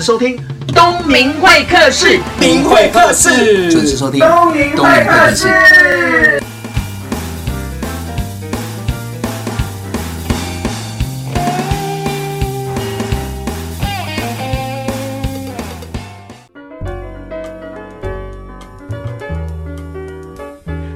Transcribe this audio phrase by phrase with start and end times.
[0.00, 0.34] 收听
[0.68, 6.40] 东明会客室，明会客室，准时收听东明会客室。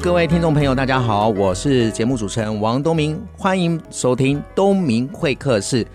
[0.01, 5.87] 各位听众朋友，大家好，我是节目主持人王东明，欢迎收听东明会客室。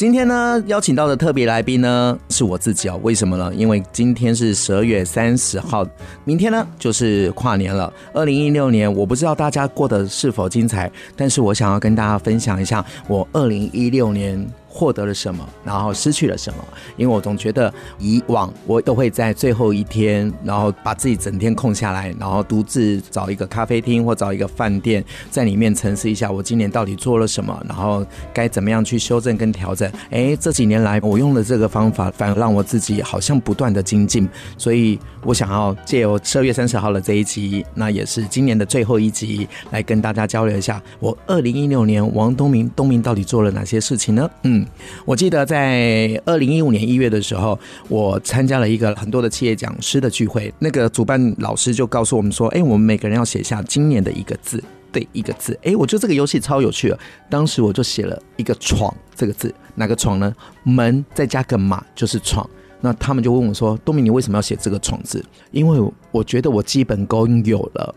[0.00, 2.98] 今天呢，邀请到的特别来宾呢，是我自己哦。
[3.02, 3.52] 为什么呢？
[3.54, 5.86] 因为今天是十二月三十号，
[6.24, 7.92] 明天呢就是跨年了。
[8.14, 14.42] 二零一六年，我不知道大家过得是否精彩，但是我想要跟大家分享一下我二零一六年。
[14.72, 16.64] 获得了什么，然后失去了什么？
[16.96, 29.90] 因为我总觉得以往我都会在最后一天，然后把自己整天空下来，然后独自找一个咖啡厅或找一个饭店，在里面沉思一下我今年到底做了什么，然后该怎么样去修正跟调整。
[30.10, 34.28] 哎，这几年来我用了这个方法，反而让我自己好像不断的精进。
[34.56, 44.30] 所以我想要借由十二月三十号的这一集，那也是今年的最后一集，来跟大家交流一下我二零一六年王东明东明到底做了哪些事情呢？
[44.44, 44.59] 嗯。
[45.04, 47.58] 我记得在二零一五年一月的时候，
[47.88, 50.52] 我参加了一个很多的企业讲师的聚会。
[50.58, 56.98] 那个主办老师就告诉我们说：“哎，我们每个人要写下今年的一个字，对，一个字。”哎，我觉得这个游戏超有趣的。
[57.28, 60.34] 当时我就写了一个“闯”这个字，哪个“闯”呢？
[60.62, 62.48] 门再加个马就是“闯”。
[62.82, 67.94] 那他们就问我说：“东明，你为什么要写这个‘闯’字？”因为我觉得我基本功有了。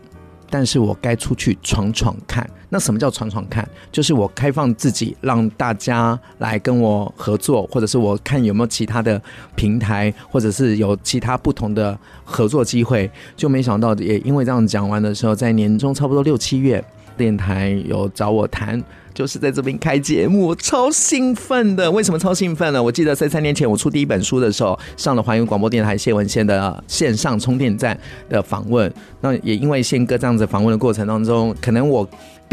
[0.50, 2.48] 但是我该出去闯闯看。
[2.74, 3.64] 那什么叫闯闯看？
[3.92, 9.22] 就是我开放自己，让大家来跟我合作，或者是我看有没有其他的
[9.54, 13.08] 平台，或者是有其他不同的合作机会。
[13.36, 16.84] 就没想到，也因为这样讲完的时候，在年终差不多六七月，
[17.16, 18.82] 电台有找我谈。
[19.14, 21.88] 就是在这边开节目，超兴奋的。
[21.88, 22.82] 为什么超兴奋呢？
[22.82, 27.96] 我记得在三年前我出第一本书的时候，上了环宇广播电台谢文宪的线上充电站
[28.28, 28.92] 的访问。
[29.20, 32.04] 那也因为宪哥这样子访问的过程当中，可能我。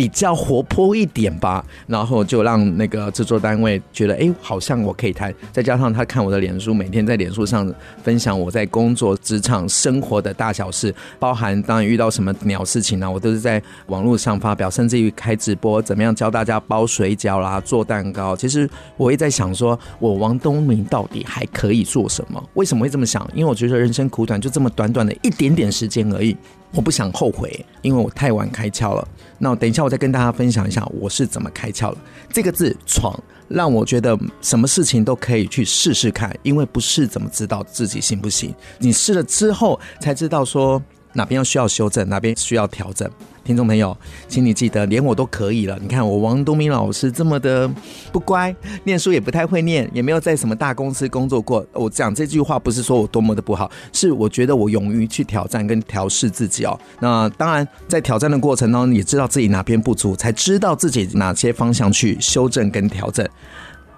[0.01, 5.31] 比较活泼一点吧，然后就让那个制作单位觉得，哎，好像我可以谈。
[5.51, 18.35] 再加上他看我的脸书，每天在脸书上分享我在工作、职场、生活的大小事，包含当然遇到什么鸟事情呢、啊，我都是在网络上发表，甚至于开直播，怎么样教大家包水饺啦、做蛋糕。
[18.35, 22.43] 其实我也在想说，我王东明到底还可以做什么？
[22.55, 23.29] 为什么会这么想？
[23.35, 26.35] 因为我觉得人生苦短，就这么短短的一点点时间而已。
[26.73, 29.07] 我不想后悔，因为我太晚开窍了。
[29.37, 31.97] 那等一下，我再跟大家分享一下我是怎么开窍的。
[32.31, 33.17] 这个字“闯”，
[33.49, 38.53] 让我觉得什么事情都可以去试试看，因为不试怎么知道自己行不行？
[38.79, 40.81] 你试了之后才知道说。
[41.13, 43.05] 哪边要需要修正，哪边需要调整。
[43.43, 43.95] 听众朋友，
[44.27, 45.77] 请你记得，连我都可以了。
[45.81, 47.69] 你看我王东明老师这么的
[48.11, 51.65] 不乖，念书也不太会念，也没有在什么大公司工作过。
[51.73, 56.79] 我讲这句话不是说我多么的不好，是我觉得我勇于去挑战跟调试自己哦。
[56.99, 63.27] 那当然，在挑战的过程当中，也知道自己哪边不足，才知道自己哪些方向去修正跟调整。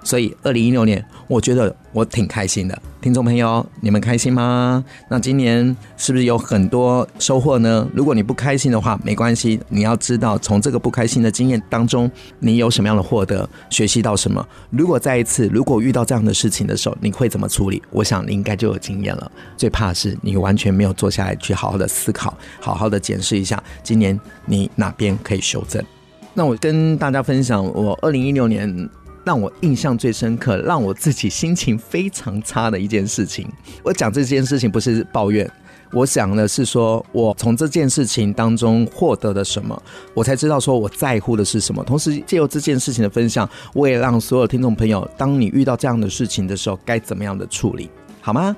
[0.03, 2.80] 所以，二零一六年，我觉得我挺开心的。
[3.02, 4.84] 听众朋友，你们开心吗？
[5.09, 7.88] 那今年是不是有很多收获呢？
[7.94, 9.59] 如果你不开心的话，没关系。
[9.69, 12.09] 你要知道，从这个不开心的经验当中，
[12.40, 14.46] 你有什么样的获得，学习到什么？
[14.69, 17.81] 如果再一次，如果遇到这样的事情的时候，你会怎么处理？
[17.90, 19.31] 我想你应该就有经验了。
[19.58, 25.84] 最怕的是你完全没有坐下来去好好的思考，好好的检视一下，今年你哪边可以修正。
[26.34, 28.90] 那我跟大家分享，我二零一六年。
[29.23, 33.47] 让我印象最深刻，让我自己心情非常差的一件事情。
[33.84, 35.50] 我讲这件事情不是抱怨，
[35.94, 39.81] 我想的是说，我从这件事情当中获得了什么，
[40.13, 41.84] 我才知道说我在乎的是什么。
[41.84, 48.55] 同时，借由这件事情的分享，我也让所有听众朋友，当你遇到这样的事情的时候，该怎么样的处理，好吗？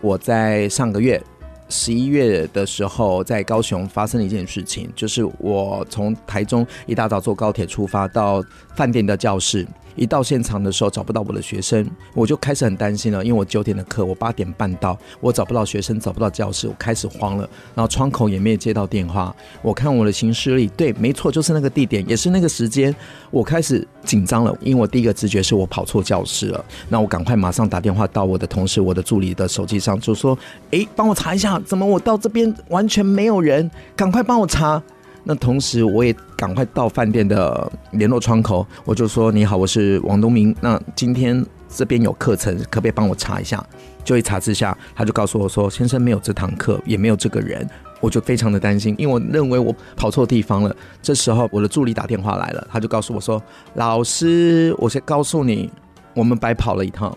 [0.00, 1.22] 我在上个月
[1.68, 8.42] 十一月的时候，在高雄发生了一件事情，就是我从台中一大早坐高铁出发到
[8.74, 9.64] 饭店的教室。
[10.00, 17.48] 一到现场的时候找不到我的学生，我就开始很担心了，因为我九点的课，我八点半到，我找不到学生，找不到教室，我开始慌了。
[17.74, 22.96] 然后窗口也没有接到电话，我看我的行事历，对，没错，就是那个地点，也是那个时间，
[23.30, 26.64] 我开始紧张了，因为我第一个直觉是我跑错教室了。
[26.88, 30.36] 那我赶快马上打电话到我的同事、我的助理的手机上，就说
[30.72, 33.70] ：“诶，帮我查一下，怎么我到这边完全没有人？
[33.94, 34.82] 赶快帮我查。”
[35.22, 40.54] 那同时，我也赶快到饭店的联络窗口，我就说：“你好，我是王东明。
[40.60, 43.64] 那今天这边有课程，可不可以帮我查一下？”
[44.02, 47.68] 就一查之下，他就告诉我说：“先生没有这堂课，也没有这个人。”
[48.00, 50.74] 我就非常的担心，因为我认为我跑错地方了。
[51.02, 53.40] 这时候，我的助理打电话来了，他就告诉我说
[53.74, 55.70] ：“老师，我先告诉你，
[56.14, 57.14] 我们白跑了一趟。”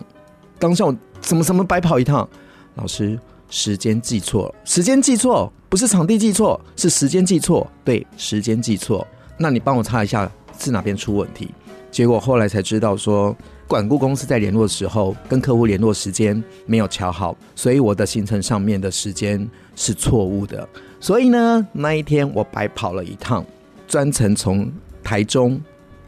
[0.60, 2.28] 当下我怎么怎么白跑一趟？
[2.74, 3.18] 老师，
[3.54, 7.64] 时间记错了，时间记错，不是场地记错，是时间记错。
[7.84, 9.06] 对，时间记错。
[9.38, 10.28] 那你帮我查一下
[10.58, 11.54] 是哪边出问题？
[11.88, 13.34] 结果后来才知道说，
[13.68, 20.68] 管顾公司在联络的时候跟客户联络时间没有调好，所以我的行程上面的时间是错误的。
[20.98, 23.46] 所以呢，那一天我白跑了一趟，
[23.86, 24.68] 专程从
[25.04, 25.60] 台中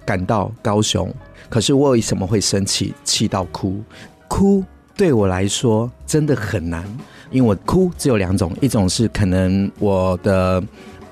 [0.05, 1.15] 赶到高雄。
[1.49, 3.81] 可是我为什么会生气，气到哭？
[4.27, 4.65] 哭
[4.97, 6.85] 对我来说真的很难，
[7.31, 10.63] 因为我哭只有两种，一种是可能我的。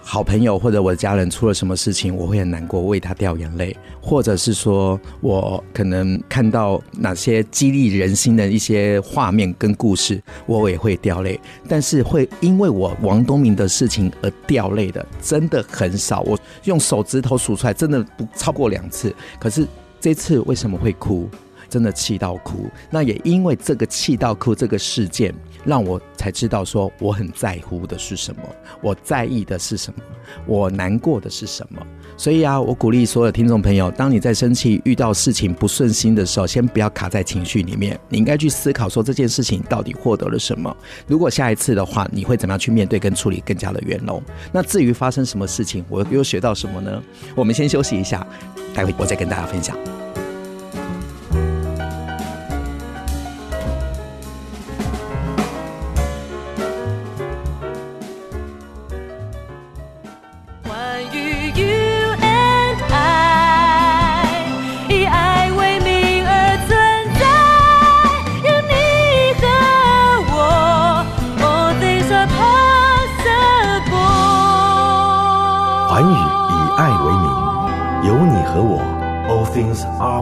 [0.06, 11.40] 好朋友或者我的家人出了什么事情，我会很难过，为他掉眼泪；或者是说我可能看到哪些激励人心的一些画面跟故事，我也会掉泪。
[11.66, 16.20] 但是会因为我王东明的事情而掉泪的，真的很少。
[16.20, 19.10] 我用手指头数出来，真的不超过两次。
[19.40, 19.66] 可是
[19.98, 21.26] 这次为什么会哭？
[21.74, 22.70] 真的气到哭。
[22.88, 25.34] 那也因为这个气到哭这个事件。
[25.64, 28.42] 让我才知道说我很在乎的是什么，
[28.82, 30.04] 我在意的是什么，
[30.44, 31.80] 我难过的是什么。
[32.18, 40.76] 所以啊，我鼓励所有听众朋友，当你在生气、遇到事情不顺心的时候，先不要卡在情绪里面，你应该去思考说这件事情到底获得了什么。
[41.06, 44.22] 如果下一次的话，你会怎么样去面对跟处理更加的圆融？
[44.52, 47.02] 那至于发生什么事情，我又学到什么呢？
[47.34, 48.26] 我们先休息一下，
[48.74, 49.74] 待会我再跟大家分享。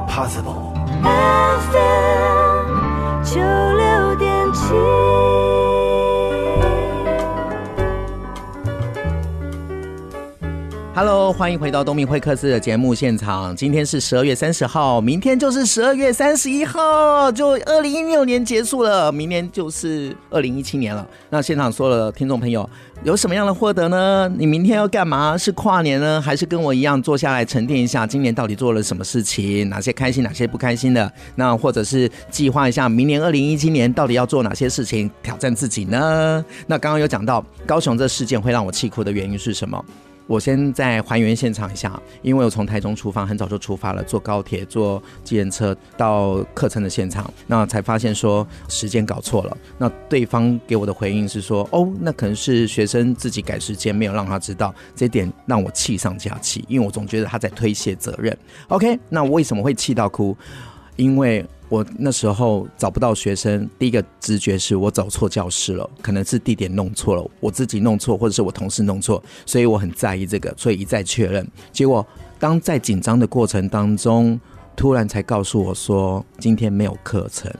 [0.06, 0.72] possible.
[11.32, 13.56] 欢迎回到东明会客室的节目现场。
[13.56, 21.06] 今天是十二月三十号，明天就是十二月三十一号，就二零一六年结束了，明年就是二零一七年了。
[21.30, 22.68] 那现场所有的听众朋友
[23.02, 24.30] 有什么样的获得呢？
[24.36, 25.36] 你明天要干嘛？
[25.36, 29.68] 是跨年呢，还是跟我一样坐下来沉淀一下，今年到底做了什么事情？
[29.70, 31.10] 哪些开心，哪些不开心的？
[31.34, 36.44] 那或者是计划一下明年二零一七年到底要做哪些事情，挑战自己呢？
[36.66, 39.82] 那刚刚有讲到高雄这事件会让我气哭的原因是什么？
[40.32, 49.54] 我先再还原现场一下，因为我从台中出发，很早就出发了，坐高铁、坐计程车到课程的现场，那才发现说时间搞错了。
[49.76, 58.34] 那对方给我的回应是说：“哦，那可能是学生自己改时间，没有让他知道。”这点让我气上加气，因为我总觉得他在推卸责任。
[58.68, 60.34] OK，那我为什么会气到哭？
[60.96, 71.48] 因为我那时候找不到学生，第一个直觉是我走错教室了，可能是地点弄错了，我自己弄错，或者是我同事弄错，所以我很在意这个，所以一再确认。
[71.72, 72.06] 结果
[72.38, 74.38] 当在紧张的过程当中，
[74.76, 77.50] 突然才告诉我说今天没有课程，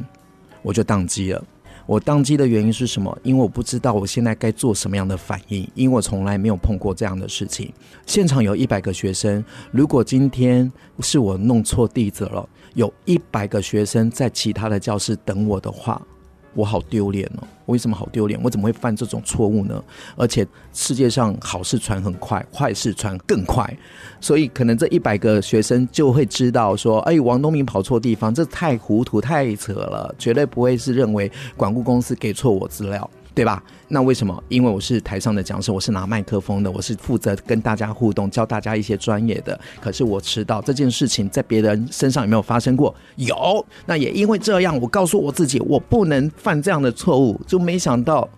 [0.60, 1.42] 我就当机了。
[1.86, 3.18] 我当机的原因是什么？
[3.22, 7.72] 因为我不知道我现在该做什么样的反应，因为我从来没有碰过这样的事情。
[8.06, 10.70] 现场有一百个学生，如果今天
[11.00, 12.46] 是我弄错地址了。
[12.74, 16.00] 有一百个学生在其他的教室等我的话，
[16.54, 17.44] 我好丢脸哦！
[17.66, 18.38] 为什么好丢脸？
[18.42, 19.82] 我怎么会犯这种错误呢？
[20.16, 23.74] 而且世界上好事传很快，坏事传更快，
[24.20, 33.62] 所以可能这一百个学生就会知道说：“哎，王东明跑错地方，这太糊涂、太扯了，绝对不会是认为管顾公司给错我资料。”对吧？
[33.88, 34.42] 那为什么？
[34.48, 39.58] 因为我是台上的讲师，我是拿麦克风的，我是负责跟大家互动，教大家一些专业的。
[39.80, 42.94] 可是我迟到这件事情，在别人身上有没有发生过？
[43.16, 43.64] 有。
[43.86, 47.40] 那也因为这样，我告诉我自己，我不能犯这样的错误。
[47.46, 48.28] 就没想到，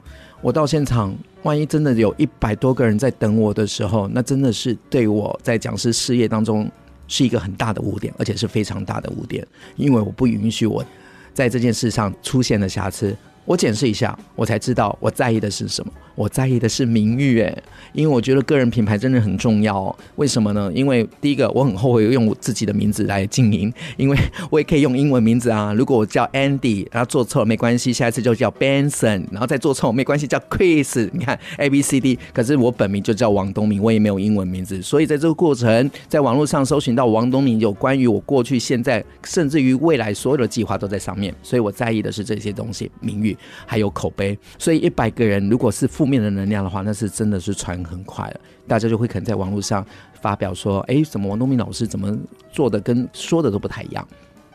[0.40, 6.70] 我到现场，万一真的有一百多个人在等我的时候，那真的是对我在讲师事业当中
[7.08, 9.46] 是一个很大的污点，而且是非常大的污点。
[9.76, 10.84] 因为我不允许我
[11.32, 13.16] 在这件事上出现了瑕疵。
[13.44, 15.92] 我检视一下，我才知道我在意的是什么。
[16.14, 19.94] 我在意的是名誉，诶，因为我觉得个人品牌真的很重要。
[20.16, 20.71] 为什么呢？
[20.75, 24.16] 因为第一个，我很后悔用我自己的名字来经营，因为
[24.50, 25.73] 我也可以用英文名字啊。
[25.73, 31.09] 如果我叫 Andy，然后做错了没关系，下一次就叫 Benson，然后再做错没关系，叫 Chris。
[31.12, 41.35] 你看 A B C D，可是我本名就叫王东明，我也没有英文名字，所以在这个过程，在网络上搜寻到王东明，有关于我过去、现在，甚至于未来所有的计划都在上面。
[41.42, 44.38] 所以我在意的是这些东西，名誉还有口碑。
[44.59, 49.82] 所以一百个人如果是负负面的能量的话，那是真的是传很快了，大家就会可能在网络上
[50.20, 52.14] 发表说，哎，怎么王东明老师怎么
[52.52, 54.06] 做的跟说的都不太一样，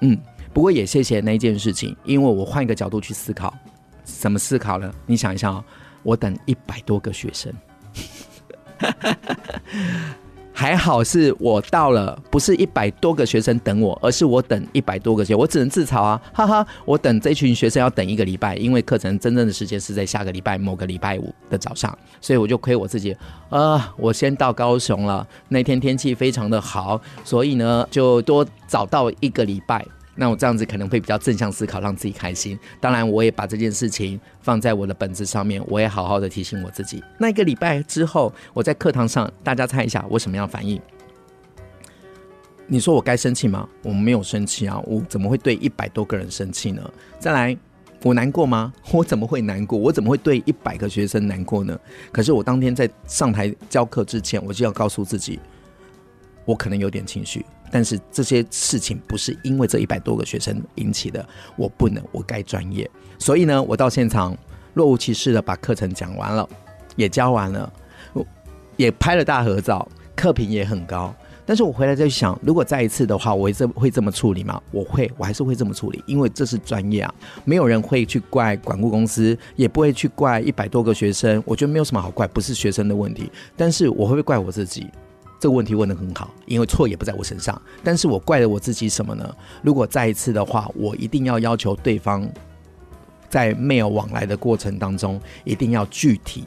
[0.01, 0.15] 嗯，
[0.53, 3.51] 不过也谢谢那一件事情，因为我换一个角度去思考，
[4.03, 4.93] 怎么思考呢？
[5.07, 5.65] 你想一下哦，
[6.03, 7.51] 我等一百多个学生。
[10.59, 16.67] 还好是我到了，不是一百多个学生等我，而是我等一百多个学生，我只能自嘲啊，哈哈！
[16.83, 23.15] 我等这群学生要等一个礼拜，因为课程真正的时间是在下个礼拜某个礼拜五的早上，所以我就亏我自己，
[23.47, 29.85] 呃，我先到高雄了，那天天气非常的好，所以呢就多早到一个礼拜。
[30.19, 32.59] 那我这样子可能会比较正向思考，让自己开心。
[32.81, 37.01] 当然，我也把这件事情放在我的本子上面，我也好好的提醒我自己。
[37.17, 40.77] 那一个礼拜之后，我在课堂上，大家猜一下我什么样反应？
[42.67, 43.65] 你说我该生气吗？
[43.81, 46.81] 我没有生气啊，我怎么会对一百多个人生气呢？
[47.17, 47.57] 再来，
[48.03, 48.73] 我难过吗？
[48.91, 49.79] 我怎么会难过？
[49.79, 51.79] 我怎么会对一百个学生难过呢？
[52.11, 55.39] 可是我当天在上台教课之前，我就要告诉自己，
[56.43, 57.45] 我可能有点情绪。
[57.71, 62.89] 但是这些事情不是因为这一百多个学生引起的，我不能，我该专业。
[63.17, 64.37] 所以呢，我到现场
[64.73, 66.47] 若无其事的把课程讲完了，
[66.95, 67.71] 也教完了，
[68.77, 71.13] 也拍了大合照，课评也很高。
[71.45, 74.61] 但是我回来再想，如果再一次的话，我这会这么处理吗？
[74.71, 77.11] 我会，我还是会这么处理，因为这是专业啊，
[77.43, 81.41] 没有人会去怪管顾公司，也不会去怪一百多个学生。
[81.47, 83.31] 我觉得没有什么好怪，不是学生的问题。
[83.57, 84.87] 但是我会不会怪我自己？
[85.39, 89.35] 这个问题问得很好，因为错也不在我身上，但是我怪了我自己什么呢？
[89.63, 92.29] 如果再一次的话，我一定要要求对方
[93.29, 96.43] 在 mail 往来的过程当中，一定要具体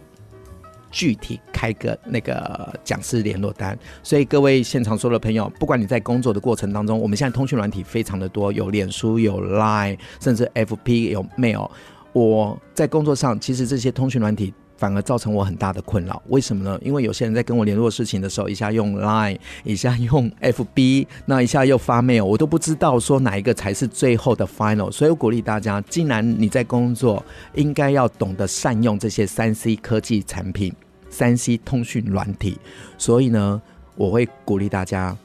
[0.91, 3.79] 具体开个那个讲师联络单。
[4.03, 11.71] 所以各位现场所有的朋友，不管你在工作的过程当中，我们现在通讯软体非常的多，有脸书、有 Line，甚至 FP，有 mail。
[12.13, 14.53] 我在工作上，其实这些通讯软体。
[14.83, 16.77] 反而造成我很大的困扰，为什么呢？
[16.83, 24.91] 因为有些人在跟我联络事情的时候，一下用 Line，一下用 FB，那一下又发 mail，我都不知道说哪一个才是最后的 final。
[24.91, 27.25] 所以我鼓励大家，既然你在工作，
[27.55, 30.75] 应该要懂得善用这些三 C 科技产品、
[31.09, 32.59] 三 C 通讯软体。
[32.99, 33.63] 所以呢，
[33.95, 35.17] 我会鼓励大家，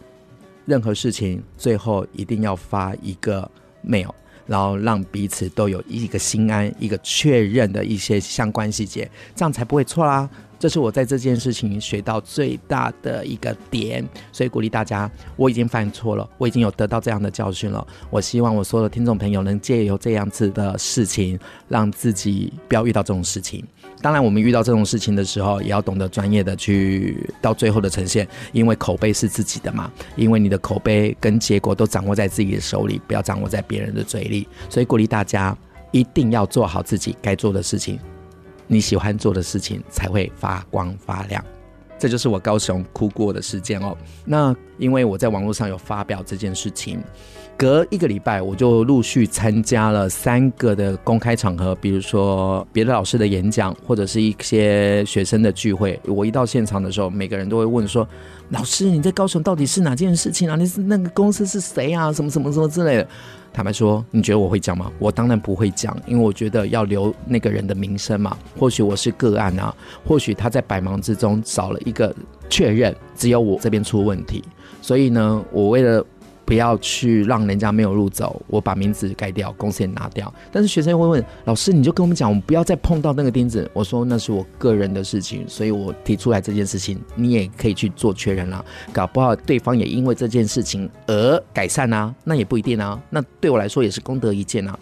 [0.65, 3.49] 任何事情最后一定要发一个
[3.83, 4.11] mail。
[4.47, 10.27] 然后让彼此都有一个心安，一个确认的一些相关细节，这样才不会错啦。
[10.59, 17.85] 这是我在这件事情学到最大的一个点，所以鼓励大家，我已经犯错了，我已经有得到这样的教训了。
[18.09, 21.37] 我希望我所有的听众朋友能借由这样子的事情，
[21.67, 23.63] 让自己不要遇到这种事情。
[24.01, 34.47] 当然，我们遇到这种事情的时候，也要懂得专业的去到最后的呈现，因为口碑是自己的嘛，因为你的口碑跟结果都掌握在自己的手里，不要掌握在别人的嘴里。
[34.69, 35.57] 所以鼓励大家
[35.91, 37.99] 一定要做好自己该做的事情。
[38.67, 41.43] 你喜欢做的事情才会发光发亮，
[41.97, 43.97] 这就是我高雄哭过的事件哦。
[44.25, 47.01] 那因为我在网络上有发表这件事情，
[47.57, 55.99] 隔一个礼拜我就陆续参加了三个的公开场合，比如说别的老师的演讲，或者是一些学生的聚会。
[56.05, 58.07] 我一到现场的时候，每个人都会问说
[58.49, 60.55] ：“老师，你在高雄到底是哪件事情啊？
[60.55, 62.13] 你是那个公司是谁啊？
[62.13, 63.07] 什么什么什么之类的。”
[63.51, 64.91] 坦白说，你觉得我会讲吗？
[64.99, 68.37] 我当然不会讲，因为我觉得要留那个人的名声嘛。
[68.55, 69.73] 或许我是个案啊，
[70.05, 72.15] 或许他在百忙之中找了一个
[72.51, 74.43] 确认，只有我这边出问题。
[74.79, 76.05] 所以呢，我为了。
[76.47, 80.33] 不要去让人家没有路走，我把名字改掉，公司也拿掉。
[80.49, 83.69] 但是学生会问老师，你就跟我们讲，我们不要再碰到那个钉子。
[83.73, 88.63] 我说那是我个人的事情，所以我提出来这件事情，你也可以去做确认啦。
[88.93, 92.97] 搞不好对方也因为这件事情而改善啊，那也不一定啊。
[93.09, 94.79] 那对我来说也是功德一件啊。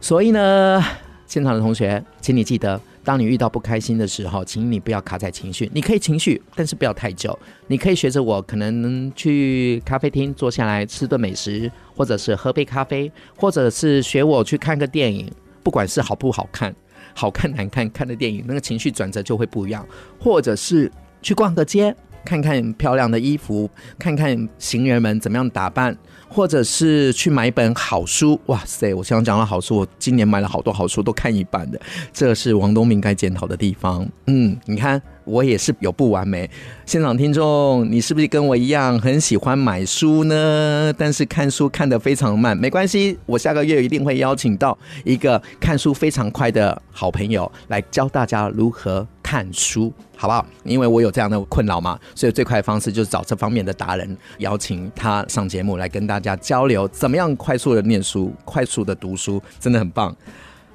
[0.00, 0.82] 所以呢，
[1.26, 2.80] 现场的同学，请你记得。
[3.04, 5.70] 当你遇到不开心的时候，请你不要卡在情绪。
[5.74, 7.38] 你可以情绪，但是不要太久。
[7.66, 15.30] 你可以学着我，可能去咖啡厅坐下来吃顿美食，或者是喝杯咖啡，或者是学我去看个电影。
[15.62, 16.74] 不管是好不好看，
[17.14, 19.86] 好看难看，看的电影那个情绪转折就会不一样。
[20.18, 20.90] 或者是
[21.22, 21.94] 去逛个街，
[22.24, 25.96] 看看漂亮的衣服，看看行人们怎么样打扮。
[26.34, 28.92] 或者是去买一本好书，哇塞！
[28.92, 31.80] 我想讲到好书，我今年买了好多好书，都看一半的，
[32.12, 34.04] 这是王东明该检讨的地方。
[34.26, 36.50] 嗯，你看我也是有不完美。
[36.84, 40.92] 现场听众，你是不是跟我一样很喜欢买书呢？
[40.98, 50.46] 但是看书看得非常慢，没关系，我下个月一定会邀请到一个看书非常快的好朋友来教大家如何看书，好不好？
[50.62, 60.16] 因为我有这样的困扰嘛，所以最快的方式就是找这方面的达人，邀请他上节目来跟大家交流，怎么样快速的念书，快速的读书，真的很棒。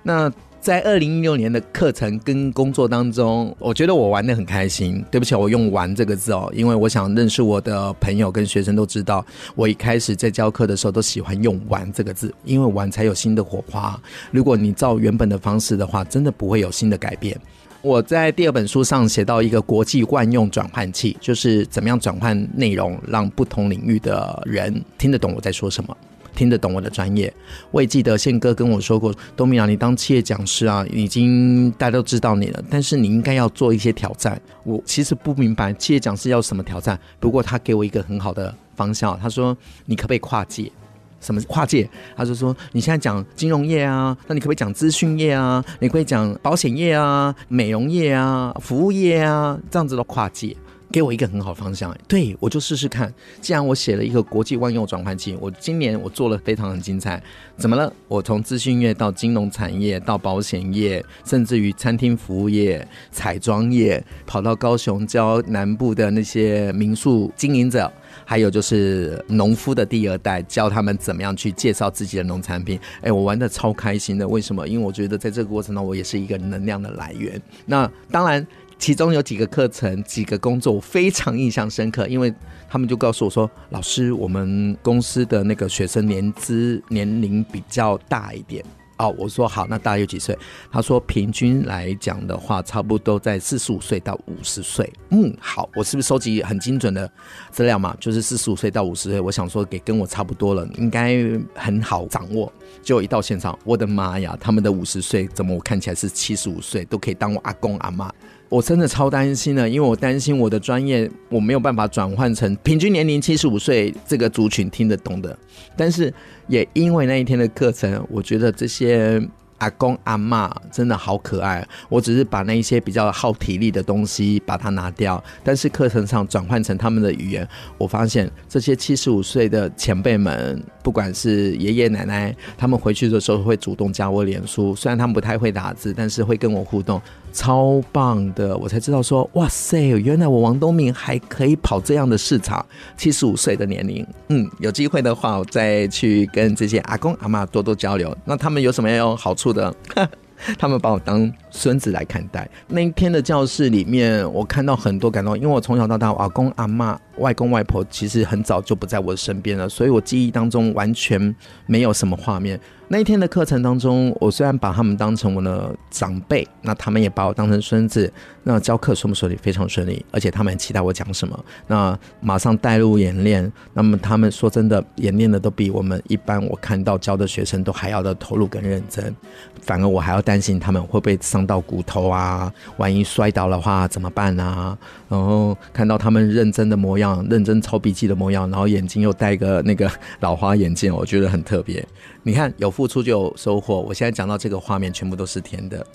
[0.03, 5.01] 那在二零一六年的课程跟工作当中，我觉得我玩得很开心。
[5.09, 9.25] 对不起，我用“玩”这个字哦，因为我想认识我的朋友跟学生都知道，
[9.55, 13.97] 我一开始在教课的时候都喜欢用“玩”这个字，因为玩才有新的火花。
[14.31, 17.39] 如果你照原本的方式的话，真的不会有新的改变。
[17.81, 25.95] 我在第二本书上写到一个国际万用转换器，就是怎么样转换内容，让不同领域的人听得懂我在说什么。
[26.35, 27.33] 听得懂我的专业，
[27.69, 34.39] 我也记得宪哥跟我说过，东米啊，你当企业讲师啊，已经大家都知道你了，但是你应该要做一些挑战。
[34.63, 40.71] 我其实不明白企业讲师要什么挑战，不过他给我一个很好的方向，他说你可不可以跨界？
[41.19, 41.89] 什么跨界？
[42.15, 45.63] 他就说你现在讲金融业啊，那你可不可以讲资讯业啊？
[45.79, 50.55] 你可以讲保险业啊、美容业啊、服务业啊，这样子的跨界。
[50.91, 53.13] 给我一个很好的方向，对，我就试试看。
[53.39, 57.21] 既然我写了一个国际万用转换器，我今年我做了非常很精彩。
[57.57, 57.93] 怎么了？
[58.07, 67.91] 我从资讯业到金融产业，到保险业，甚至于餐厅服务业、彩妆业，跑到高雄教南部的那些民宿经营者，
[68.29, 72.79] 还有就是农夫的第二代，教他们怎么样去介绍自己的农产品。
[73.01, 74.27] 哎，我玩得超开心的。
[74.27, 74.67] 为什么？
[74.67, 77.41] 因为我觉得在这个过程中，我也是一个能量的来源。
[77.65, 78.45] 那当然。
[78.77, 82.33] 其中有几个课程、几个工作我非常印象深刻，因为
[82.69, 88.63] 他们就告诉我说：“老师，我们公司的那个学生年资年龄比较大一点。”
[88.99, 90.37] 哦，我说好，那大约几岁？
[90.69, 94.91] 他说平均来讲的话，差不多在四十五岁到五十岁。
[95.09, 97.09] 嗯，好，我是不是收集很精准的
[97.49, 97.95] 资料嘛？
[97.99, 101.17] 就是四十五岁到五十岁，我想说给跟我差不多了，应该
[101.55, 102.51] 很好掌握。
[102.81, 108.11] 结果一到现场，我的妈呀，他们的五十岁怎么我看起来是七十五岁，都可以当我阿公阿妈。
[108.49, 115.37] 我真的超担心的，因为我担心我的专业我没有办法转换成平均年龄七十五岁这个族群听得懂的。
[115.77, 116.11] 但是
[116.47, 119.21] 也因为那一天的课程，我觉得这些
[119.59, 121.65] 阿公阿嬷真的好可爱。
[121.89, 136.99] 我只是把那一些比较耗体力的东西把它拿掉，但是课程上转换成他们的语言，我发现这些七十五岁的前辈们，不管是爷爷奶奶，他们回去的时候会主动加我脸书，虽然他们不太会打字，但是会跟我互动。
[137.31, 142.65] 超棒的，我才知道说，哇塞，原来我王东明还可以跑这样的市场，
[142.97, 149.73] 七十五岁的年龄，嗯，有机会的话，我再去跟这些阿公阿妈多多交流，那他们有什么样好处的？
[150.57, 152.49] 他们把我当孙子来看待。
[152.67, 161.35] 那一天的教室里面，我看到很多感动，因为我从小到大，阿公阿妈、外公外婆其实很早就不在我身边了，所以我记忆当中完全
[161.65, 162.59] 没有什么画面。
[162.91, 168.11] 那一天的课程当中，我虽然把他们当成我的长辈，那他们也把我当成孙子。
[168.41, 169.35] 那教课顺不顺利？
[169.35, 171.45] 非常顺利，而且他们很期待我讲什么。
[171.67, 173.51] 那马上带入演练。
[173.75, 179.15] 那么他们说真的，演练的都比我们一般我看到教的学生都还要的投入跟认真。
[179.61, 182.51] 反而我还要担心他们会不会上伤到骨头啊？
[182.77, 184.77] 万一摔倒的话怎么办啊？
[185.07, 191.85] 然后看到他们认真的模样，认真抄笔记的模样，然后眼睛又戴个那个老花眼镜，我觉得很特别。
[192.23, 193.79] 你看，有付出就有收获。
[193.79, 195.87] 我现在讲到这个画面，全部都是甜的。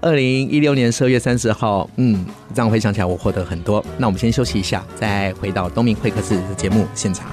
[0.00, 3.84] 二零一六年十二月三十号，嗯，这样回想起来，我获得很多。
[3.98, 7.28] 那我们先休息一下，再回到东明会客室的节目现场。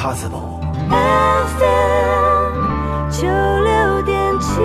[0.00, 0.58] possible。
[0.88, 2.56] FM
[3.10, 4.62] 九六点七，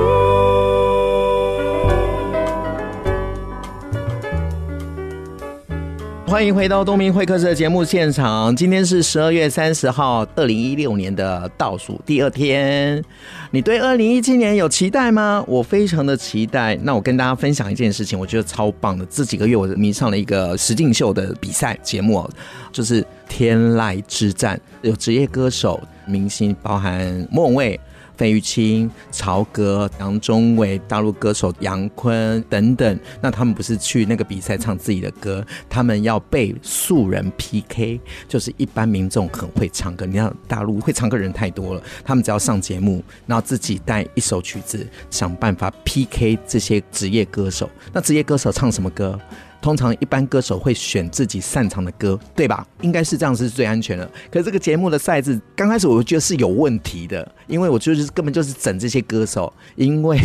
[6.25, 8.55] 欢迎回到东明会客室的节目现场。
[8.55, 13.03] 今天是十二月三十号，二零一六年的倒数第二天。
[13.51, 15.43] 你对二零一七年有期待吗？
[15.49, 16.77] 我非常的期待。
[16.83, 19.05] 那我跟大家分享一件事情，我觉得超棒的。
[19.07, 22.25] 这几个月我迷上了一个实境秀的比赛节目，
[22.71, 23.01] 就是
[23.37, 27.77] 《天籁之战》，有职业歌手、明星，包含莫文蔚。
[28.15, 40.05] 费玉清、曹格、杨宗纬、大陆歌手杨坤等等，那他们不是去那个比赛唱自己的歌，他们要被素人 PK，就是一般民众很会唱歌。
[40.05, 47.69] 你看大陆会唱歌人太多了，他们只要上节目，然后自己带一首曲子，想办法 PK 这些职业歌手。
[47.91, 49.19] 那职业歌手唱什么歌？
[49.65, 52.63] 通常一般歌手会选自己擅长的歌，对吧？
[52.81, 54.07] 应该是这样是最安全的。
[54.29, 60.21] 可是这个节目的赛制刚开始我觉得是有问题的，因为我就是根本就是整这些歌手，因为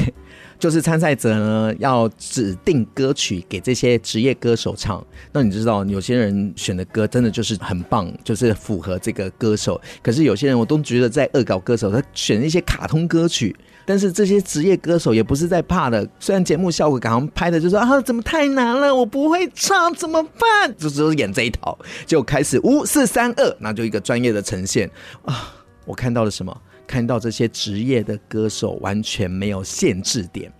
[0.59, 5.03] 就是参赛者呢要指定歌曲给这些职业歌手唱。
[5.33, 9.81] 那你知道，有些人选的歌真的就是很棒，就是符合这个歌手。
[10.03, 13.57] 可是有些人我都觉得在恶搞歌手，他选一些卡通歌曲。
[13.85, 20.77] 但是这些职业歌手也不是在怕的，虽然节目效果刚刚拍的就说啊，怎么太难了，我不会唱怎么办？
[20.77, 24.91] 就只有演这一套，就开始五四三二，那就一个专业的呈现
[25.25, 25.55] 啊！
[25.85, 26.57] 我看到了什么？
[26.87, 30.53] 看到这些职业的歌手完全没有限制点。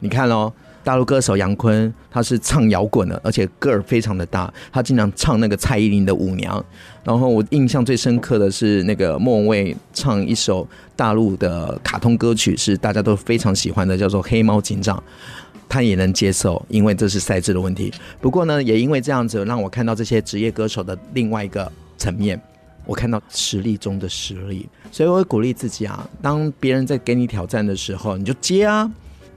[0.00, 0.52] 你看哦，
[0.86, 6.64] 大陆歌手杨坤他是唱摇滚的，而且个儿非常的大，他经常唱那个蔡依林的舞娘。
[7.02, 14.96] 然后我印象最深刻的是那个莫文蔚唱一首大陆的卡通歌曲，是大家都非常喜欢的，叫做《黑猫警长》，
[15.68, 17.92] 他也能接受，因为这是赛制的问题。
[18.20, 22.40] 不过呢，也因为这样子，让我看到这些职业歌手的另外一个层面，
[22.84, 28.88] 我看到实力中的实力，所以我会鼓励自己啊，当别人在给你挑战的时候，你就接啊。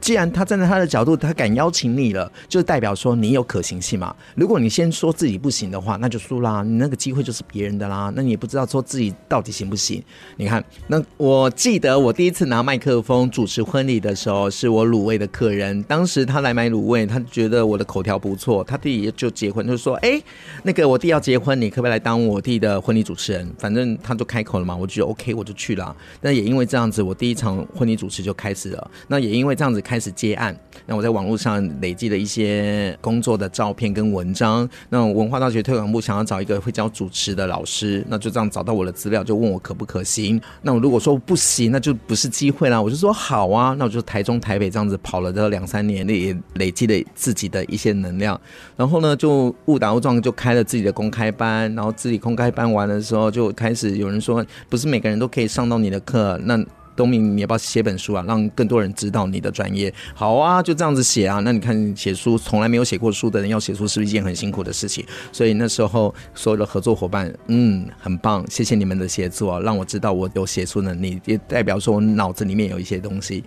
[0.02, 4.16] 既然他站在他的角度，他敢邀请你了，就代表说你有可行性嘛。
[4.36, 8.12] 如果你先说自己不行的话，那就输啦，你那个机会就是别人的啦。
[8.16, 10.02] 那你也不知道说自己到底行不行。
[10.38, 20.22] 你看，那我记得我第一次拿麦克风主持婚礼的时候，是我卤味的客人，当时他来买卤味，他觉得我的口条不错，他弟就结婚，就说：“哎、
[20.64, 23.50] 那个我弟要结婚，你可不可以来当我弟的婚礼主持人？
[23.58, 25.94] 反正他就开口了嘛，我就觉得 OK，我就去了。
[26.22, 28.92] 那也因为这样子，我第一场婚礼主持就开始了。
[29.08, 29.84] 那也因为这样子。
[29.90, 34.70] 开始接案，那我在网络上累积了一些工作的照片跟文章。
[34.88, 40.40] 那文化大学推广部想要找一个会教主持的老师，那就这样找到我的资料，就问我可不可行。
[40.62, 42.80] 那我如果说不行，那就不是机会啦。
[42.80, 48.40] 我就说好啊，那我就台中台北这样子跑了这两三年，也累积了自己的一些能量。
[48.78, 51.74] 然后呢，就误打误撞就开了自己的公开班。
[51.74, 56.40] 然后自己公开班完的时候，就开始有人说，不是每个人都可以上到你的课。
[56.44, 56.64] 那
[57.00, 58.26] 东明，你要不要写本书啊？
[58.28, 59.94] 让更多人知道你的专业。
[60.14, 61.40] 好啊，就这样子写啊。
[61.40, 65.06] 那你看，写书从来没有写过书的人要写书，是不是一件很辛苦的事情？
[65.32, 73.42] 所以那时候所有的合作伙伴，嗯，很棒，谢谢你们的协作，让我知道我有写书能力，也代表说我脑子里面有一些东西。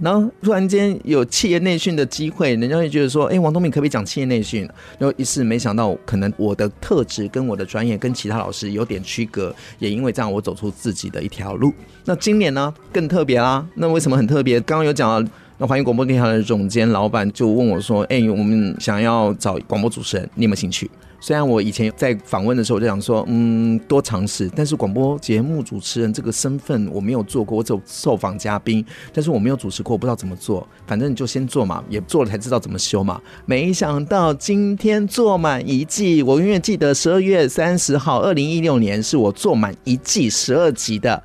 [0.00, 11.72] 然后突然间有企业内训的机会，人家会觉得说：“哎，王东明可不可以讲企业内训？”然后一时没想到，可能我的特质跟我的专业跟其他老师有点区隔，也因为这样，我走出自己的一条路。
[12.04, 13.66] 那今年呢，更特别啦。
[13.74, 14.60] 那为什么很特别？
[14.60, 20.90] 刚刚有讲到，那环宇广播电台的总监老板就问我说：“哎，我们想要找广播主持人，你有没有兴趣？”
[21.20, 33.18] 虽然我以前在访问的时候我就想说，嗯，多尝试，但是广播节目主持人这个身份我没有做过，我只有受访嘉宾，但是我没有主持过，不知道怎么做，反正就先做嘛，也做了才知道怎么修嘛。
[33.46, 41.22] 没想到今天做满一季，我永远记得十二月三十号，二零一六年是我做满一季十二集的。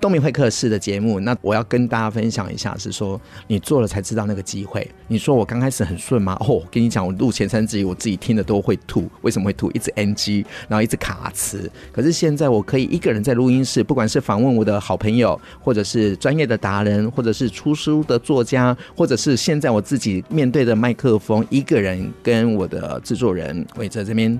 [0.00, 4.86] 东明会客室的节目，那我要跟大家分享一下，是说你做了才知道那个机会。
[5.08, 6.36] 你说我刚开始很顺吗？
[6.40, 9.08] 哦，我跟你讲，我录前三集，我自己听的都会吐。
[9.22, 9.70] 为什么会吐？
[9.70, 11.70] 一直 NG，然后一直卡词。
[11.90, 24.38] 可是现在我可以一个人在录音室，不管是访问我的好朋友，或者是专业的达人，或者是出书的作家，或者是现在我自己面对的麦克风，一个人跟我的制作人伟哲这边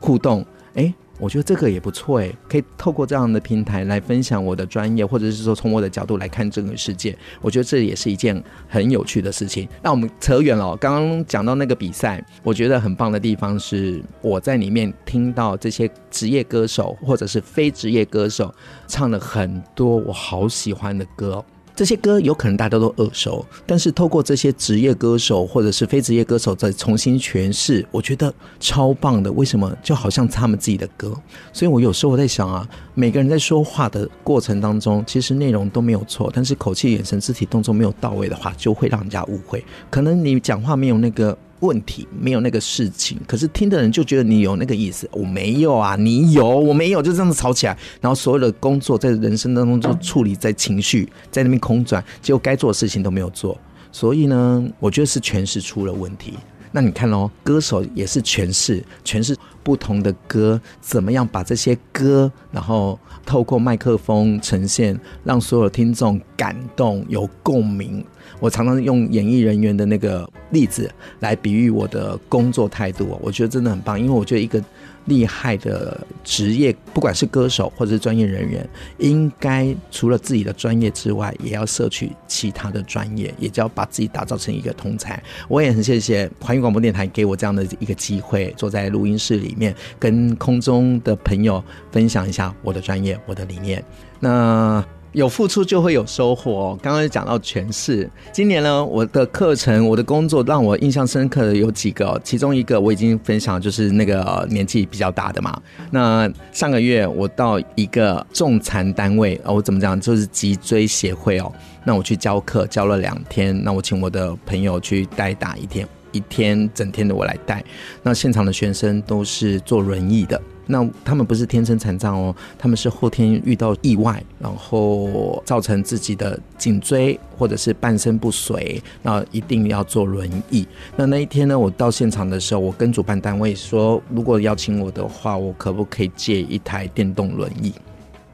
[0.00, 0.92] 互动，哎。
[1.18, 7.16] 我觉得这个也不错诶，可以透过这样的平台来分享我的专业，或者是说从我的角度来看这个世界。
[7.40, 9.68] 我觉得这也是一件很有趣的事情。
[9.82, 18.52] 那我们扯远了，刚刚讲到那个比赛，我觉得很棒的地方是我在里面听到这些职业歌手或者是非职业歌手
[18.86, 21.44] 唱了很多我好喜欢的歌。
[21.76, 29.32] 这些歌有可能大家都耳熟，但是透过这些职业歌手或者是非职业歌手再重新诠释，我觉得超棒的。
[29.32, 29.76] 为什么？
[29.82, 31.12] 就好像他们自己的歌。
[31.52, 39.64] 所以我有时候我在想啊，每个人在说话的过程当中，其实内容都没有错，但是口气、眼神、肢体动作没有到位的话，就会让人家误会。
[39.90, 41.36] 可能你讲话没有那个。
[41.60, 45.08] 问题没有那个事情，可是听的人就觉得你有那个意思。
[45.12, 47.76] 我没有啊，你有，我没有，就这样子吵起来。
[48.00, 53.56] 然后所有的工作在人生当中就处理在情绪，在那边空转，结果该做的事情都没有做。
[53.92, 56.34] 所以呢，我觉得是诠释出了问题。
[56.76, 68.04] 那你看哦，歌手也是诠释，诠释不同的歌，怎么样把这些歌，然后透过麦克风呈现，让所有听众感动有共鸣。
[68.40, 74.60] 我常常用演艺人员的那个例子来比喻我的工作态度，我觉得真的很棒，因为我觉得一个。
[75.06, 85.22] 厉害的职业，不管是歌手或者是专业人员，应该除了自己的专业之外，也要摄取其他的专业，也就要把自己打造成一个通才。
[85.48, 91.62] 我也很谢谢华语广播电台给我这样的一个机会，坐在录音室里面，跟空中的朋友
[91.92, 93.84] 分享一下我的专业、我的理念。
[94.20, 94.82] 那
[95.14, 96.78] 有付出就会有收获哦。
[96.82, 105.56] 刚刚讲到诠释，今年呢，我的课程、我的工作让我印象深刻的有几个，其中一个我已经分享，就是那个年纪比较大的嘛。
[105.92, 111.50] 那上个月我到一个重残单位，我怎么讲，就是脊椎协会哦。
[111.84, 117.62] 那我去教课，教了两天，那我请我的朋友去代打一天，一天整天的我来带。
[118.02, 120.40] 那现场的学生都是坐轮椅的。
[120.66, 130.66] 那他们不是天生残障哦，他们是后天遇到意外，然后造成自己的颈椎或者是半身不遂，那一定要坐轮椅。
[130.96, 137.72] 那那一天呢，我到现场的时候，我跟主办单位说，如果邀请我的话，我可不可以借一台电动轮椅？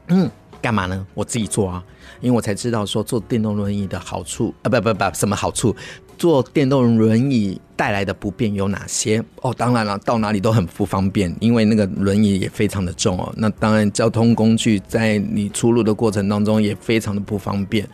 [0.07, 0.29] 嗯，
[0.61, 1.05] 干嘛呢？
[1.13, 1.83] 我自己坐啊，
[2.19, 5.75] 因为我才知道说坐电动轮椅的好处啊，不不不，什么好处？
[6.21, 9.19] 坐电动轮椅带来的不便有哪些？
[9.41, 13.33] 哦，当然了，到哪里都很不方便，因为那个轮椅也非常的重哦。
[13.35, 17.89] 那当然，交通工具在你出入的过程当中也非常的不方便。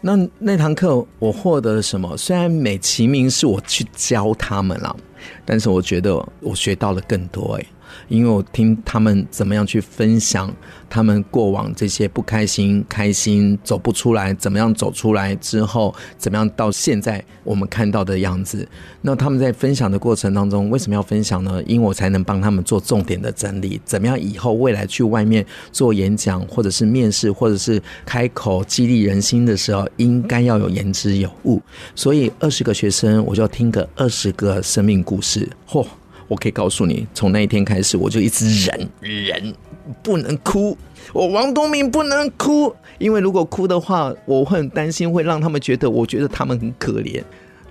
[0.00, 2.16] 那那堂课我获得了什么？
[2.16, 4.96] 虽然美其名是我去教他们了，
[5.44, 7.66] 但是我觉得我学到了更多诶。
[8.08, 10.52] 因为我听他们怎么样去分享
[10.88, 18.66] 他们过往这些不开心、开心走不出来，怎么样走出来之后，怎么样到现在我们看到的样子。
[19.02, 21.62] 那他们在分享的过程当中，为什么要分享呢？
[21.64, 31.60] 因为我才能帮他们做重点的整理，怎么样以后未来去外面做演讲，或者是面试，或者是开口激励人心的时候，应该要有言之有物。
[31.94, 35.48] 所以二十个学生，我就要听个二十个生命故事。
[35.68, 35.86] 嚯！
[36.28, 39.54] 我可以告诉你，从那一天开始，我就一直忍忍，
[40.02, 40.76] 不能哭。
[41.12, 47.22] 我王东明不能哭，因为如果哭的话，我会很担心，会让他们觉得，我觉得他们很可怜。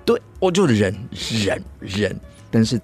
[0.04, 2.20] 对，我就忍忍忍。
[2.50, 2.82] 但是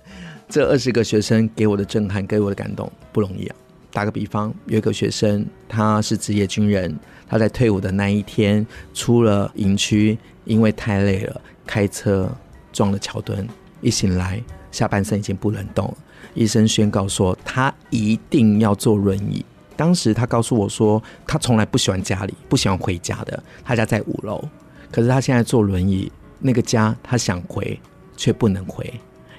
[0.48, 3.56] 这二十个学生给我的震撼，给我的感动不容易啊。
[3.92, 6.96] 打个比方，有一个学生，他是职业军人，
[7.28, 12.30] 他在退伍的那一天出了营区，因为太累了，开车
[12.72, 13.48] 撞了桥墩，
[13.82, 14.44] 一醒来。
[14.74, 15.98] 下半身已经不能动了，
[16.34, 19.46] 医生宣告说他一定要坐轮椅。
[19.76, 23.42] 当时他告诉我说，他从来不喜欢家里，不喜欢回家的。
[23.64, 24.44] 他家在五楼，
[24.92, 27.80] 可是他现在坐轮椅，那个家他想回
[28.18, 28.94] 却不能回，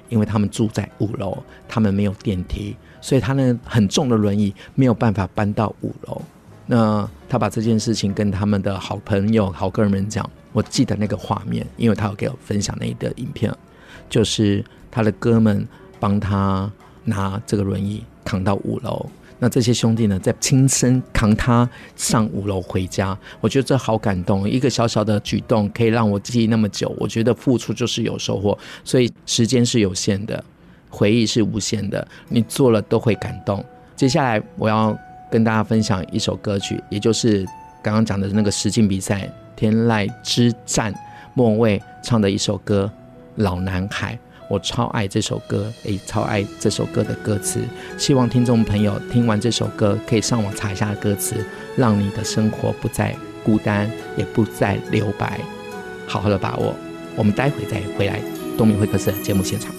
[0.08, 1.36] 因为他们住在五楼，
[1.68, 6.22] 他们没有电梯，所以他那很重的轮椅没有办法搬到五楼。
[6.66, 13.52] 那他把这件事情跟他们的好朋友、好哥们讲，我记得那个画面，因为他有给我分享那一个影片，
[14.08, 14.64] 就是。
[14.94, 15.66] 他的哥们
[15.98, 16.70] 帮他
[17.02, 19.04] 拿这个轮椅扛到五楼，
[19.40, 23.18] 那这些兄弟呢，在亲身扛他上五楼回家。
[23.40, 26.94] 我觉得这好感动，一个小小的举动可以让我记忆那么久。
[26.96, 30.42] 我觉得付出就是有收获，所以时间是有限的，
[30.88, 33.62] 回忆是无限的，你做了都会感动。
[33.96, 34.96] 接下来我要
[35.28, 37.44] 跟大家分享一首歌曲，也就是
[37.82, 40.94] 刚刚讲的那个实境比赛天籁之战
[41.34, 42.88] 莫文蔚唱的一首歌
[43.42, 44.14] 《老男孩》。
[44.54, 47.60] 我超爱这首歌，也超爱这首歌的歌词。
[47.98, 51.44] 希望听众朋友听完这首歌，可以上网查一下歌词，
[51.76, 55.40] 让你的生活不再孤单，也不再留白，
[56.06, 56.72] 好好的把握。
[57.16, 58.20] 我们待会再回来
[58.56, 59.74] 东明会客室的节目现场。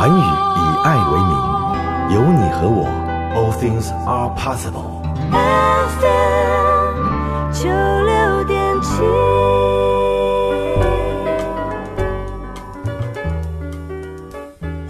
[0.00, 1.36] 寰宇以爱为名，
[2.14, 2.88] 有你和我
[3.36, 5.02] ，All things are possible。
[7.52, 9.39] 九六点七。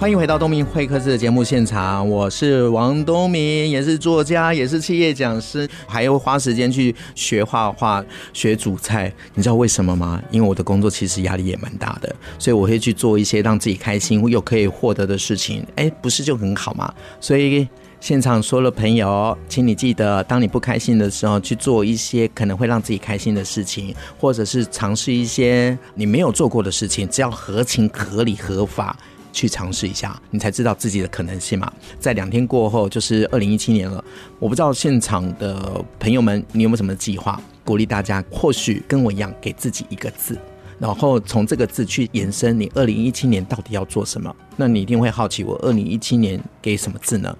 [0.01, 9.13] 欢迎回到东明会客室的节目现场，我是王东明，也是作家，也是企业讲师，还要花时间去学画画、学煮菜。
[9.35, 10.19] 你知道为什么吗？
[10.31, 15.63] 因为我的工作其实压力也蛮大的，所以我会去做一些让自己开心又可以获得的事情。
[15.77, 16.91] 哎，不是就很好吗？
[17.21, 17.69] 所以
[18.01, 28.97] 现场说了朋友，请你记得，当你不开心的时候，去做一些可能会让自己开心的事情，或者是尝试一些你没有做过的事情，只要合情、合理、合法。
[29.33, 31.73] 去尝试一下，你才知道自己的可能性嘛。
[31.99, 34.03] 在两天过后，就是二零一七年了。
[34.39, 37.41] 我不知道现场的朋友们，你有没有什么计划？
[37.65, 40.37] 鼓励大家，或许跟我一样，给自己一个字，
[40.79, 44.35] 然后从这个字去延伸，你二零一七年到底要做什么？
[44.57, 47.37] 那你一定会好奇，我二零一七年给什么字呢？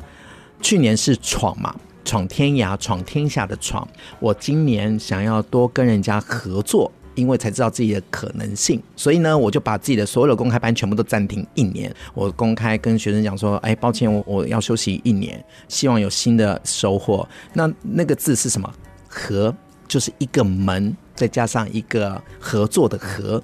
[0.61, 1.75] 去年是闯嘛，
[2.05, 3.87] 闯天涯、闯天下的闯。
[4.21, 6.93] 我今年想要多跟人家合作。
[7.21, 11.95] 因为才知道自己的可能性，所以呢，我就把自己的所有的公开班全部都暂停一年。
[12.15, 18.73] 我公开跟学生讲说：“哎，抱歉，我我要休息一年，希望有新的收获。”那那个字是什么？
[19.07, 19.55] 合，
[19.87, 23.43] 就是一个门，再加上一个合作的合，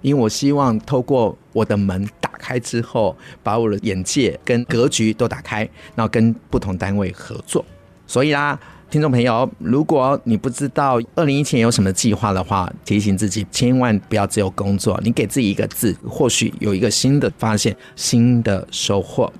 [0.00, 5.60] 因为我希望透过我的门打开之后，把我的眼界跟格局都打开，
[5.94, 7.64] 然后跟不同单位合作。
[8.06, 8.58] 所以啦，
[8.92, 19.32] 听众朋友，如果你不知道二零一七年有什么计划的话，提醒自己千万不要只有工作，你给自己一个字，或许有一个新的发现，新的收获。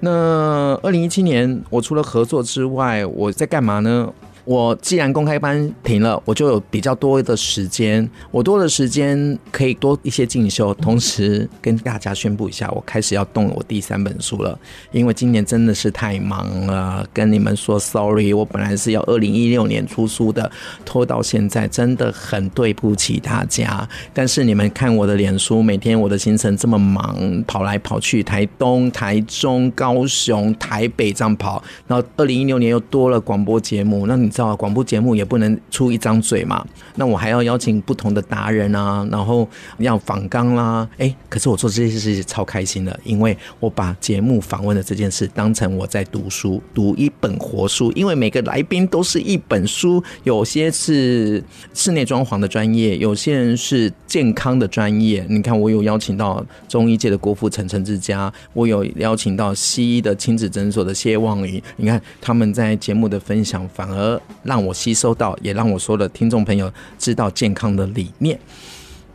[0.00, 4.12] 那二零一七年，我除了合作之外，我在干嘛呢？
[4.50, 14.58] 我既然公开班停了，我就有比较多的时间，我多的时间可以多一些进修，同时跟大家宣布一下，我开始要动我第三本书了。
[14.90, 20.50] 因为今年真的是太忙了，跟你们说 sorry，我本来是要二零一六年出书的，
[20.84, 23.88] 拖到现在，真的很对不起大家。
[24.12, 34.28] 但是你们看我的脸书，每天我的行程这么忙，跑来跑去，台东、台中、高雄、台北这样跑，然后二零一六年又多了广播节目，那你。
[34.40, 55.22] 知道广播节目也不能出一张嘴嘛，那我还要邀请不同的达人啊，然后要访纲啦，哎，可是我做这些事情超开心的，因为我把节目访问的这件事当成我在读书，读一本活书，因为每个来宾都是一本书，有些是室内装潢的专业，有些人是健康的专业。
[55.28, 64.18] 你看，我有邀请到中医界的郭富城陈志佳，我有邀请到西医的亲子诊所的谢望云，你看他们在节目的分享反而。
[64.42, 68.38] 让我吸收到，也让我说的听众朋友知道健康的理念。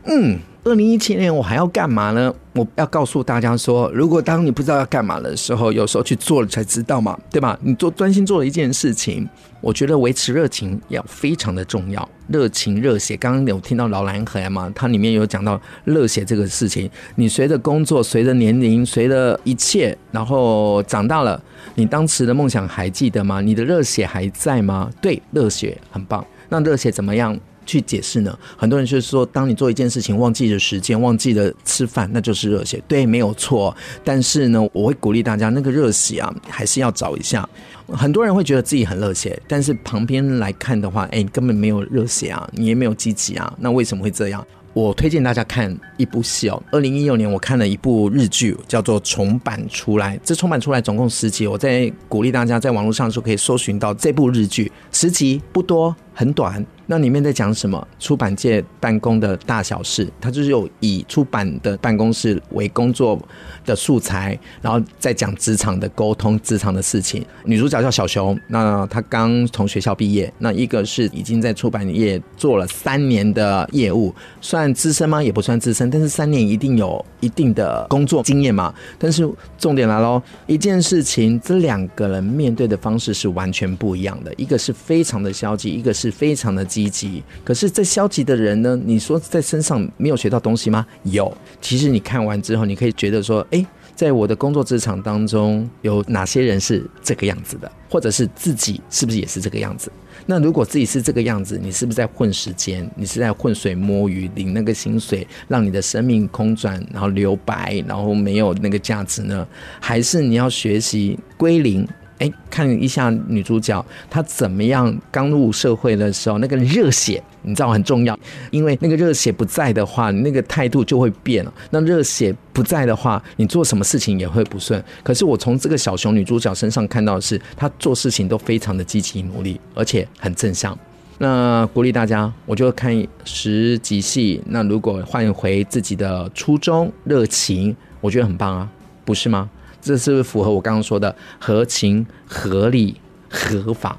[0.07, 2.33] 嗯，二零一七年我还要干嘛呢？
[2.53, 7.57] 我要告诉大家说，如果当你不知道要干嘛的时候，有时候去做了才知道嘛，对吧？
[7.61, 9.27] 你做专心做了一件事情，
[9.61, 12.07] 我觉得维持热情要非常的重要。
[12.27, 14.71] 热情热血，刚刚有听到老蓝河嘛？
[14.75, 16.89] 它里面有讲到热血这个事情。
[17.15, 21.41] 你随着工作，随着年龄，随着一切，然后长大了，
[21.73, 23.41] 你当时的梦想还记得吗？
[23.41, 24.89] 你的热血还在吗？
[25.01, 26.23] 对，热血很棒。
[26.47, 27.37] 那热血怎么样？
[27.65, 28.37] 去解释呢？
[28.55, 32.81] 很多人就是说，当你做一件事情忘记了时间，忘记了吃饭，那就是热血。
[32.87, 33.75] 对，没有错。
[34.03, 37.47] 但是呢，我会鼓励大家，那个热血啊，还是要找一下。
[37.87, 43.53] 很多人会觉得自己很热血，但是旁边来看的话，哎，你根本没有热血啊，你也没有积极啊。
[43.59, 44.45] 那为什么会这样？
[44.73, 46.61] 我推荐大家看一部戏哦。
[46.69, 50.17] 二零一六年我看了一部日剧，叫做《重版出来》。
[50.21, 56.65] 这重版出来总共十集，我在鼓励大家在网络上就可以搜寻到这部日剧，十集不多，很短。
[56.87, 57.87] 那里面在讲什么？
[57.99, 63.19] 出版界办公的大小事，他就是有以出版的办公室为工作
[63.65, 67.25] 的素材，然后再讲职场的沟通、职场的事情。
[67.45, 75.23] 女主角叫小熊，那她刚从学校毕业，那一个是已经在出版业做了三年的业务，算资深吗？
[75.23, 78.71] 也不算资深，但是三年一定有一定的工作经验嘛。
[78.99, 86.63] 但是重点来喽，一件事情，这两个人面对的方式是完全不一样的，一个是非常的消极，一个是非常的。
[86.75, 88.77] 积极，可是这消极的人呢？
[88.83, 90.85] 你说在身上没有学到东西吗？
[91.03, 91.33] 有。
[91.61, 99.89] 其实你看完之后，你可以觉得说，诶，在我的工作职场当中，有哪些人是这个样子的，或者是自己是不是也是这个样子？
[100.25, 102.89] 那如果自己是这个样子，你是不是在混时间？
[102.97, 109.47] 你是在浑水摸鱼，领那个薪水，让你的生命空转，然后留白，然后没有那个价值呢？
[109.79, 111.87] 还是你要学习归零？
[112.19, 114.95] 哎，看一下女主角，她怎么样？
[115.11, 118.17] 刚入社会的时候，那个热血，你知道很重要，
[118.51, 121.53] 因为那个热血不在的话，那个态度就会变了。
[121.71, 124.81] 那热血不在的话，你做什么事情也会不顺。
[125.03, 130.77] 可是我从这个小熊女主角身上看到的是，她做事情都非常的积极努力，而且很正向。
[131.17, 134.41] 那鼓励大家，我就看十集戏。
[134.47, 138.69] 那如果换回自己的初衷、热情，我觉得很棒啊，
[139.03, 139.49] 不是吗？
[139.85, 143.95] 这是不是符合我刚刚说的合情、合理、合法，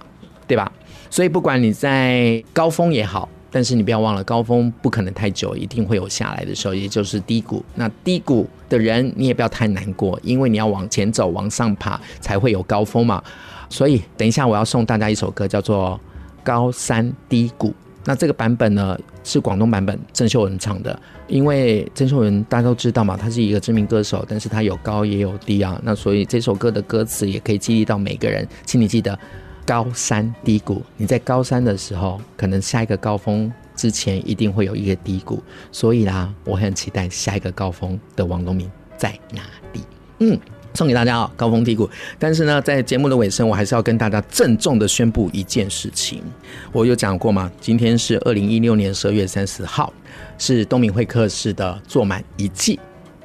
[0.49, 0.70] 对吧？
[1.09, 7.64] 所以不管你在高峰也好，但是你不要忘了，高峰不可能太久，一定会有下来的时候，也就是低谷。
[7.77, 13.22] 那低谷的人，你也不要太难过，因为你要往前走，往上爬，才会有高峰嘛。
[13.70, 15.99] 所以等一下我要送大家一首歌，叫做
[16.44, 17.68] 《高山低谷》。
[18.05, 21.01] 那这个版本呢，是广东版本，郑秀文唱的。
[21.28, 25.80] 因为郑秀文大家都知道嘛，他是一个知名歌手，但是他有高也有低啊。
[25.82, 29.18] 那所以这首歌的歌词也可以激励到每个人，请你记得
[29.64, 30.83] 高山低谷。
[30.96, 35.42] 你在高山的时候，可能下一个高峰之前一定会有一个低谷。
[35.72, 39.81] 所以啦，我很期待下一个高峰的王东明在哪里。
[40.20, 40.38] 嗯。
[40.77, 41.88] 送给大家啊，高峰低谷。
[42.18, 46.22] 但是呢，在节目的尾声，我还是要跟大家郑重的宣布一件事情。
[46.70, 47.50] 我有讲过吗？
[47.60, 49.92] 今天是二零一六年十二月三十号，
[50.38, 52.79] 是东明会客室的做满一季。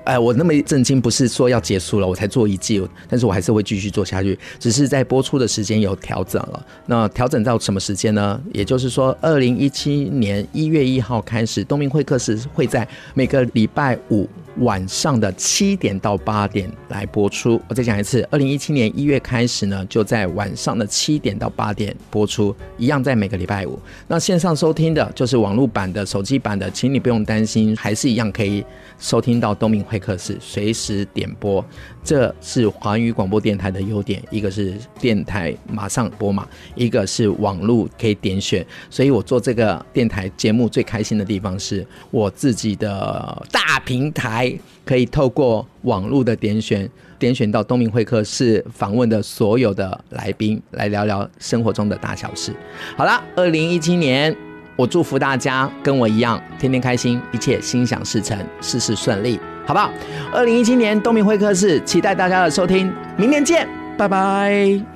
[0.04, 6.66] 哎，我那么震惊，不是说要结束了我才做一季，但是我还是会继续做下去，只是在播出的时间有调整了。
[6.88, 8.42] 那调整到什么时间呢？
[8.52, 14.28] 也就是说，二零一七年一月一号开始，东明会客室会在每个礼拜五
[14.60, 17.62] 晚上的七点到八点来播出。
[17.68, 23.80] 我再讲一次，二零一七年一月开始呢，就在晚上的七点到八点播出，一样在每个礼拜五。
[24.08, 28.64] 那线上收听的就是网络版的、手机版的，请你不用担心，还是一样可以
[29.00, 31.64] 收听到东明会客室，随时点播。
[32.04, 38.66] 这是环宇广播电台的优点，一个是电台马上播嘛，一个是网络可以点选。
[38.90, 44.41] 所以我做这个电台节目最开心的地方是我自己的大平台，
[44.86, 52.54] 可以透过网络的点选，点选到东明会客室访问的所有的来宾，来聊聊生活中的大小事。
[52.96, 54.36] 好了，二零一七年，
[54.76, 59.40] 我祝福大家跟我一样，天天开心，一切心想事成，事事顺利。
[59.66, 59.92] 好不好？
[60.34, 63.68] 二零一七年东明会客室，期待大家的收听，明年见，
[63.98, 64.92] 拜拜。